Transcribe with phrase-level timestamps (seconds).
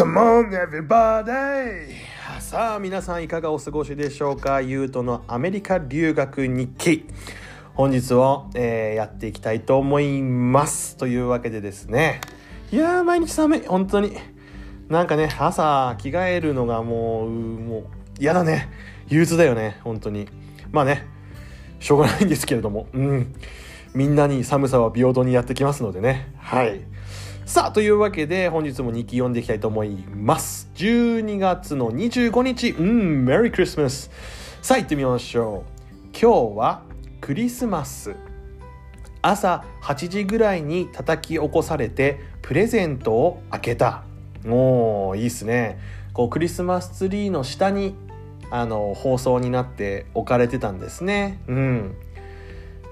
[0.00, 1.92] Come on everybody!
[2.40, 4.62] さあ皆さんいかがお過ごしでしょうか？
[4.62, 7.04] ゆうとのアメリカ留学日記。
[7.74, 10.96] 本日を、えー、やっていきたいと思います。
[10.96, 12.22] というわけでですね。
[12.72, 13.60] いやー毎日寒い。
[13.66, 14.16] 本当に。
[14.88, 17.84] なんかね朝着替えるのがもうもう
[18.18, 18.70] 嫌だね。
[19.08, 19.80] 憂鬱だよね。
[19.84, 20.26] 本当に。
[20.72, 21.06] まあね
[21.78, 22.86] しょうがないんですけれども。
[22.94, 23.34] うん。
[23.92, 26.32] みんなに寒さは平等にやってきますのでね。
[26.38, 26.80] はい。
[27.44, 30.70] さあというわけで本日も日記読んでいきたいと思います。
[30.76, 34.10] 12月の25日うんメリークリスマス
[34.62, 35.80] さあ行ってみましょう。
[36.12, 36.82] 今日は
[37.20, 38.14] クリスマス。
[39.22, 44.04] 朝8時ぐらいに叩き起こされてプレゼントを開けた。
[44.46, 45.78] おーいいっすね。
[46.12, 47.94] こうクリスマスツリーの下に
[48.50, 51.40] あの放送になって置かれてたんですね。
[51.48, 51.96] うん。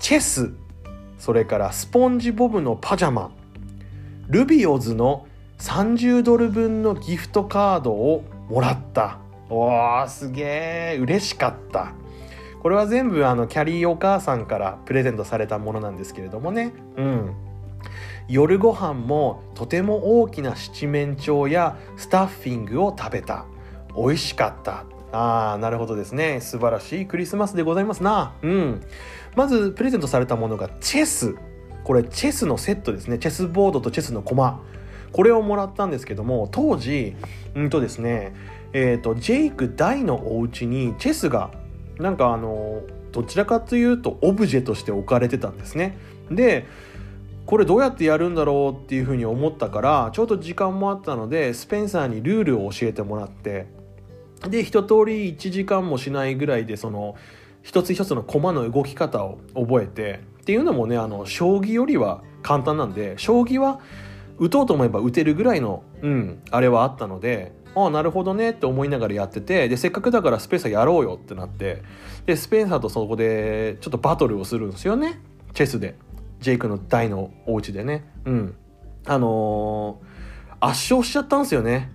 [0.00, 0.52] チェス。
[1.18, 3.30] それからスポンジボブのパジャマ。
[4.30, 5.26] ルビオズの
[5.58, 9.18] 30ドル分のギフトカードをもらった。
[9.48, 11.94] おーすげえ嬉しかった。
[12.62, 16.72] これは全部あのキャリーお母さんからプレゼントされたものなんですけれどもね。
[16.96, 17.34] うん。
[18.28, 23.46] 夜ご飯もとても大きな七面鳥やスタッフィングを食べた。
[23.96, 24.84] 美味しかった。
[25.10, 26.40] ああなるほどですね。
[26.40, 28.34] 素晴らしいクリスマスでございますな。
[28.42, 28.80] うん。
[29.34, 31.34] まずプレゼントされたものがチェス。
[31.84, 33.18] これチェスのセットですね。
[33.18, 34.60] チェスボードとチェスの駒
[35.12, 37.16] これをもらったんですけども当時
[37.54, 38.32] うんとですね
[38.72, 41.50] えーと、ジェイク大のお家にチェスが
[41.98, 45.98] なんかあのどちらかというとオブジェとして置かれてたんですね。
[46.30, 46.66] で
[47.46, 53.66] これどうやってやるんだろうっていうふうに思ったからちょうど時間もあったのでスペンサーにルールを教えてもらって
[54.48, 57.16] で一通り1時間もしないぐらいでその
[57.62, 63.80] 一つ一つの駒の動き方を覚えてっていうのもねあの将棋よりは簡単なんで将棋は
[64.38, 71.82] 打とうと思えば打てるぐらいの、うん、あれはあったのでああなるほどねって思いながらやっててでせっかくだからスペンサーやろうよってなって
[72.26, 75.20] でスペンサーとそこでちょっとバトルをするんですよね。
[75.54, 75.96] チェスで。
[76.40, 78.08] ジェイクの大のお家でね。
[78.24, 78.54] うん。
[79.06, 81.92] あのー、圧勝しちゃったんですよね。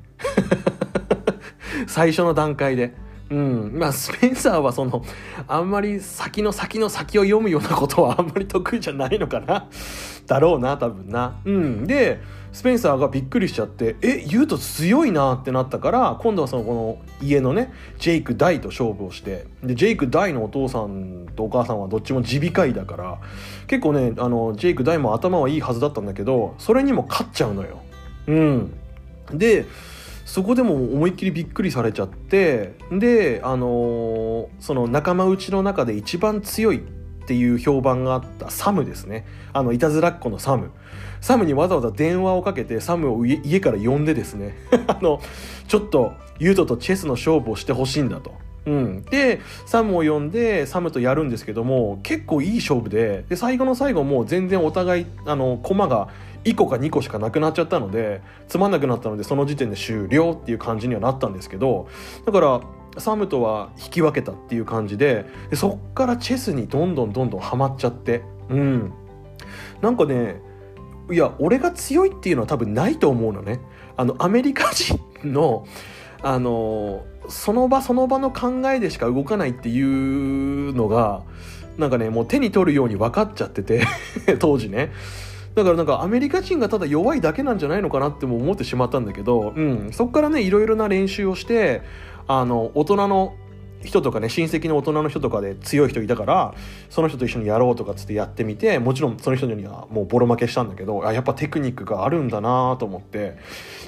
[1.87, 2.93] 最初の段階で。
[3.29, 5.03] うん、まあスペンサーはその
[5.47, 9.67] あんまり先の先の先を読むようなことはあんまり得意じゃないのかな
[10.27, 11.35] だろうな多分な。
[11.45, 12.21] うん、で
[12.51, 23.17] スペンサーがびっくりしちゃって「え言うと強いな」ってなったから今度はそのこの家のねジェイク大と勝負をしてでジェイク大のお父さんとお母さんはどっちも耳鼻科医だから
[23.67, 27.81] 結構ねあのジェイク大も頭はいいはずだったんだけどそれにも勝っちゃうのよ。
[28.27, 28.73] うん、
[29.33, 29.65] で
[30.25, 36.79] そこでも思いっきりびっくりされちゃってであのー、その仲間内の中で一番強い
[37.25, 39.25] っていう評判があったサムですね。
[39.51, 40.71] あのいたずらっ子のサム。
[41.21, 44.55] サムにわざわざ電話をかけてサムを家から呼んでですね。
[44.87, 45.19] あの
[45.67, 48.33] ちょっとユートとチェスの勝負をしてほしいんだと。
[48.67, 56.09] うん、でサムを呼んでサムとやるんですけども結構いい勝負でで最後の最後もう全然お互いあの駒が
[56.45, 61.89] 1個か2個しかなくなっちゃったのでつまんなくなったのでその時点で終了っていう感じにはなったんですけど
[62.25, 62.61] だから
[62.97, 68.93] サムとは引き分けたっていう感じででそっからチェスにどんどんどんどんハマっちゃってうん。
[69.81, 70.41] なんかね
[71.11, 73.59] いや俺が強いっていうのは多分ないと思うのね。
[73.97, 75.65] あのアメリカ人の
[76.21, 81.23] あのその場その場の考えでしか動かないっていうのが
[81.77, 83.85] なんかねもう手に取るように分かっちゃってて
[84.39, 84.91] 当時ね。
[85.55, 91.81] だからなんかアメリカ人がただ弱いだけなんじゃないのかなっても思ってしまったんだけど、うん、そこからねいろいろな練習をして
[92.27, 93.35] あの大人の
[93.83, 96.55] 人とかね親戚の大人の人とかで強い人いたから
[96.89, 103.37] その人と一緒にやろうとかつってやってみてもちろんその人にはもうボロ負けしたんだけどあやっぱテクニックがあるんだなと思って。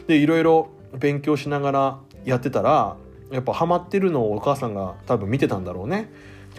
[0.08, 2.96] でいろいろ勉強しながらやってたら
[3.32, 6.10] やっぱハマってるのをお母さんが多分見てたんだろうね。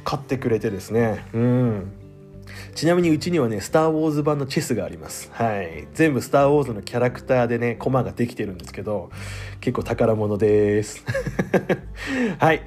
[0.05, 1.25] 買ってくれてですね。
[1.33, 1.93] うん。
[2.75, 5.31] ちなみにうちにはね、スター・ウォーズ版のチェスがあります。
[5.33, 5.89] はい。
[5.95, 9.11] 全部スター・ウォーズのキャラクターでね、コマができてるんですけど、
[9.61, 11.05] 結構宝物です。
[12.39, 12.63] はい。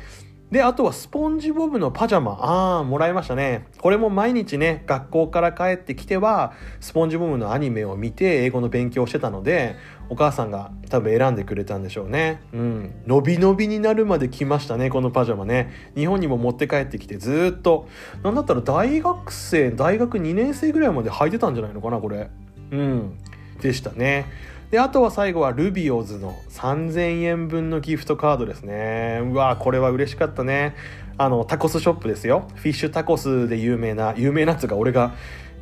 [0.51, 2.33] で、あとはスポンジボブのパジャマ。
[2.33, 3.67] ああ、もらいましたね。
[3.79, 6.51] これも毎日ね、学校から帰ってきては、
[6.81, 9.77] スポンジボブのアニメを見て、英語の勉強をしてたので、
[10.09, 12.41] お母さんが多分選んでくれたんでしょうね。
[12.51, 12.91] うん。
[13.07, 15.71] 伸び伸びになるまで来ましたね、このパジャマね。
[15.95, 17.87] 日本にも持って帰ってきて、ずっと、
[18.21, 22.29] なんだったら大学生、大学2年生ぐらいまで履いてたんじゃないのかな、これ。
[22.71, 23.17] うん。
[23.61, 24.25] でしたね。
[24.71, 29.19] であとは最後はルビオズの3000円分のギフトカードですね。
[29.21, 30.75] うわこれは嬉しかったね。
[31.17, 32.47] あのタコスショップですよ。
[32.55, 35.13] フィッシュタコスで有名な有名なやつが俺が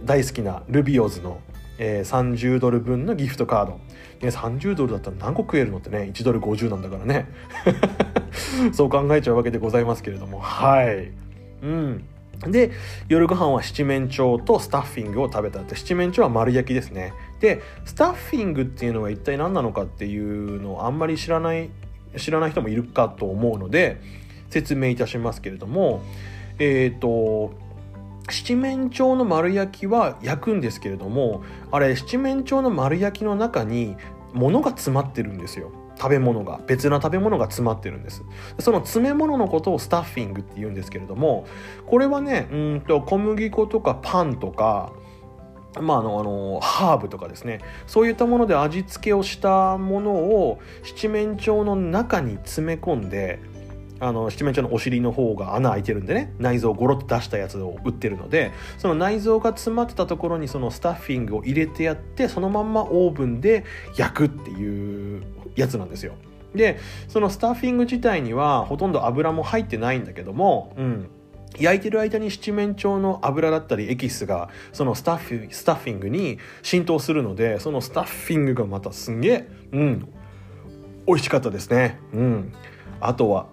[0.06, 1.42] 大好きなルビオズの
[1.80, 3.80] えー、30ドル分のギフトカード、
[4.22, 7.26] ね、30ドルだったら何個食えるのってね1ドル50なんだからね。
[8.74, 10.40] そう考えちゃうわけでございますけれども。
[10.40, 11.12] はい。
[11.64, 12.04] うん。
[12.48, 12.72] で
[13.08, 15.62] 夜ご飯は七面鳥とスタッフィングを食べた。
[15.62, 17.14] って七面鳥は丸焼きですね。
[17.40, 21.70] でスタッフィングっていうのは一体何なのかっていうのをあんまり知らない
[22.18, 24.02] 知らない人もいるかと思うので
[24.50, 26.02] 説明いたしますけれども
[26.58, 27.54] えっ、ー、と
[28.32, 33.96] 七面鳥の丸焼きは焼くんですけれどもあれ七面鳥の丸焼きの中に
[34.34, 35.72] 物が詰まってるんですよ。
[36.00, 36.62] 食べ物が。
[36.66, 38.24] 別な食べ物が詰まってるんです。
[38.60, 41.46] その詰め物のことをスタッフィングって言うんですけれども
[41.88, 44.94] これはねうんと小麦粉とかパンとか
[45.80, 47.60] まあ、あのあのハーブとかですね。
[47.86, 53.40] そういったもので味付けをしたものを七面鳥の中に詰め込んで
[54.00, 56.34] あの七面鳥のお尻の方が穴開いてるんでね。
[56.40, 63.64] 内臓をゴロッと出したやつを売ってるのでその内臓が詰まってたところにそのスタッフィングを入れてやってそのまんまオーブンで
[63.96, 65.24] 焼くっていう
[65.56, 66.14] やつなんですよ。
[66.56, 71.10] でそのスタッフィング自体にはほとんど油も入ってないんだけどもうん。
[71.58, 80.14] 焼いてる間に七面鳥の油だったりエキスがそのスタッフスタッフィングに浸透するのでそのスタッフィングがまたすんげえうん
[81.10, 82.00] 美味しかったですね。
[82.14, 82.54] うん。
[83.02, 83.48] あとは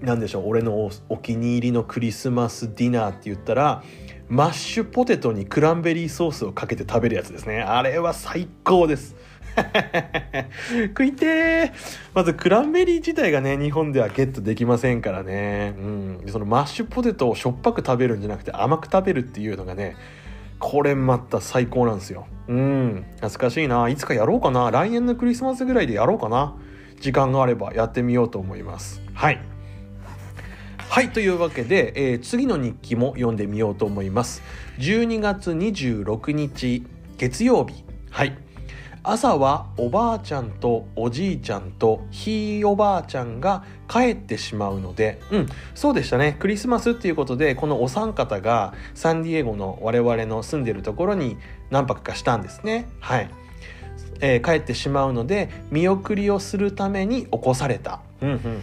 [0.00, 3.82] 何でしょう俺のお気に入りのクリスマスディナーって言ったら
[4.28, 7.60] マッシュポテトにクランベリーソースをかけて食べるやつですね。
[7.60, 9.14] あれは最高です。
[10.88, 11.72] 食いて
[12.14, 15.74] まずクランベリー自体がね日本ではゲットできませんからね。
[15.78, 16.22] うん。
[16.26, 19.96] そのマッシュポテトをしょっぱく食べるんじゃなくて甘く食べるっていうのがね
[20.58, 22.26] これまた最高なんですよ。
[22.48, 23.04] うん。
[23.16, 23.88] 懐かしいな。
[23.88, 24.70] いつかやろうかな。
[24.70, 26.54] 来年のクリスマスぐらいでやろうかな。
[27.00, 29.02] 時間があればやってみようと思います。
[29.14, 29.40] はい。
[30.90, 34.42] はいというわけで、えー、次の日記も読んでみようと思います。
[34.78, 36.84] 12月26日
[37.16, 37.84] 月曜日。
[38.10, 38.36] はい。
[39.02, 51.38] 朝はおばあちゃんとおじいちゃんとひいおばあちゃんが帰ってしまうのでうんそうでしたねクリスマスっていうことでこのお三方がサンディエゴの我々の住んでるところに
[51.70, 53.30] 何泊かしたんですねはい
[54.22, 58.00] えー、帰ってしまうので見送りをするために起こされた。
[58.20, 58.60] うんうんうんうん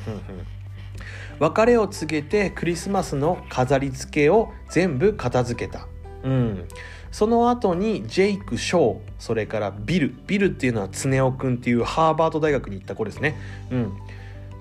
[1.40, 5.88] 別れを告げてクリスマスの飾り付けを全部片付けた。
[6.24, 6.68] うん。
[7.12, 10.16] その後にジェイク・ショー、それからビル。
[10.28, 13.36] ビルっていうのは常雄くんっていうハーバード大学に行った子ですね。
[13.72, 13.94] うん。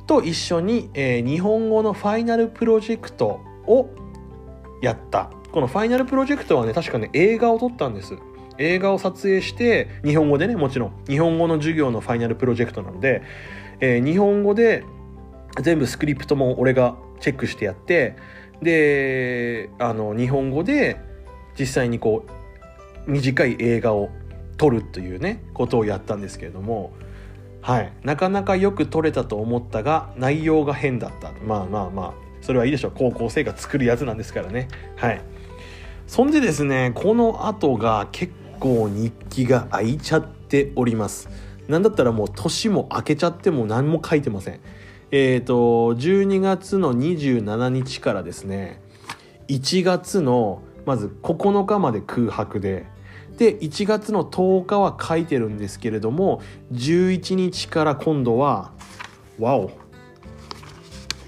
[0.07, 3.91] と一緒に、えー、日本語のファイナルプロジェクトを
[4.83, 5.31] やった。
[5.53, 8.15] このファイナルプロジェクトはね、確かね、映画を撮ったんです。
[8.59, 13.23] 映画を撮影して、日本語でね、もちろん、日本語の授業のファイナルプロジェクトなので、
[13.81, 14.85] えー、日本語で
[15.61, 18.17] 全部スクリプトも俺がチェックしてやって
[18.63, 21.01] であの日本語で
[21.59, 22.25] 実際にこ
[23.07, 24.11] う短い映画を
[24.57, 26.93] 撮るというねことをやったんですけれども
[27.67, 27.93] はい。
[28.05, 31.33] なかなかよく撮れたと思ったが内容が変だった。
[31.45, 32.13] まあまあまあ。
[32.41, 32.93] それはいいでしょう。
[32.95, 34.69] 高校生が作るやつなんですからね。
[34.95, 35.21] はい。
[36.07, 41.29] そんでですねこの後が結構日記が空いちゃっております。
[41.67, 44.61] なんだったらもう年も明けちゃっても何も書いてません。
[45.11, 45.55] えっ、ー、と
[45.97, 48.81] 12月の27日からですね
[49.49, 52.87] 1月のまず9日まで空白で。
[53.37, 56.41] で1月の10日は書いてるんですけれども
[56.73, 58.73] 11日から今度は
[59.39, 59.71] わお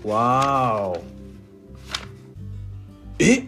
[0.09, 1.03] わお
[3.19, 3.47] え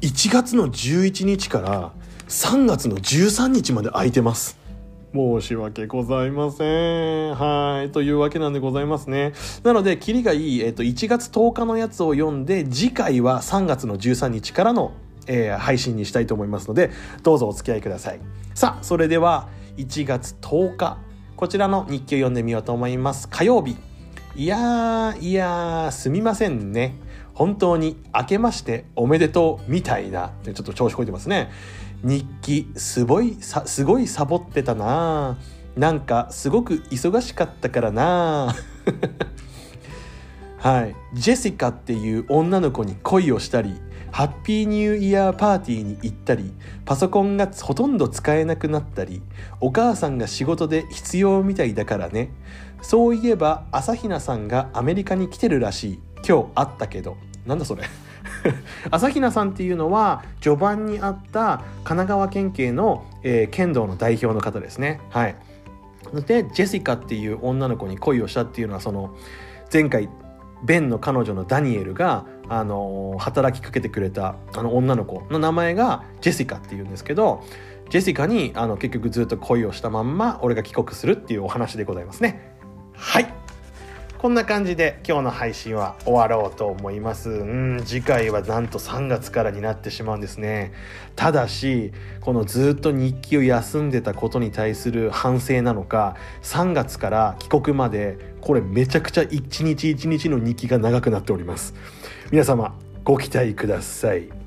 [0.00, 1.92] ？1月の11日から
[2.28, 4.63] 3月の13日まで空いてます
[5.14, 7.34] 申し訳ございません。
[7.36, 7.92] はい。
[7.92, 9.32] というわけなんでございますね。
[9.62, 14.92] なので、キリがいい、えっ、と、1月10日のやつを読んで、次回は3月の13日からの、
[15.28, 16.90] えー、配信にしたいと思いますので、
[17.22, 18.20] どうぞお付き合いください。
[18.54, 20.98] さあ、それでは、1月10日、
[21.36, 23.28] こちらの日記を読んでみようと思います。
[23.28, 23.76] 火曜日。
[24.34, 26.98] いやー、いやー、すみませんね。
[27.34, 31.50] 本当に明けましておめでとうみたいな、ちょっと調子こいてますね。
[32.02, 35.38] 日記すごいすごいサボってたな。
[35.76, 38.54] なんかすごく忙しかったからな。
[40.58, 40.94] はい。
[41.14, 43.74] ジェシカっていう女の子に恋をしたり
[44.12, 46.52] ハッピーニューイヤーパーティーに行ったり
[46.84, 49.20] パソコンがほとんど使えなくなったり
[49.60, 52.30] お母さんが仕事で必要みたいだからね。
[52.80, 56.00] そういえば朝比奈さんがアメリカに来てるらしい。
[56.26, 57.16] 今日会ったけど。
[57.46, 57.82] なんだそれ。
[58.90, 65.00] 朝比奈さんっていうのは序盤にあった神奈川県警の、えー、剣道の代表の方ですね。
[65.10, 65.36] はい。
[66.26, 69.14] でジェシカっていう女の子に恋をしたっていうのはその
[69.72, 70.08] 前回
[70.62, 77.42] ベンの彼女のダニエルが、あの働きかけてくれたあの女の子の名前がジェシカっていうんですけど
[77.88, 82.54] ジェシカにあの結局ずっと恋をしたまんま俺が帰国するっていうお話でございますね。
[82.92, 83.43] はい。
[84.24, 87.28] こんな感じで今日の配信は終わろうと思います。
[87.28, 90.72] うん、次回はなんと3月からになってしまうんですね。
[91.14, 101.74] ただし、このずっと日記を休んでたことに対する反省なのか、3月から帰国まで、これめちゃくちゃ一日一日の日記が長くなっております。
[102.30, 104.43] 皆様、ご期待ください。